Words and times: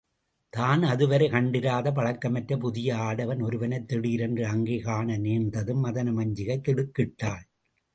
தான் 0.53 0.83
அதுவரை 0.83 1.29
கண்டிராத 1.29 1.91
பழக்கமற்ற 1.91 2.57
புதிய 2.57 2.95
ஆடவன் 3.01 3.43
ஒருவனைத் 3.43 3.87
திடீரென்று 3.87 4.45
அங்கே 4.47 4.79
காண 4.79 5.17
நேர்ந்ததும் 5.17 5.83
மதனமஞ்சிகை 5.85 6.59
திடுக்கிட்டாள். 6.61 7.45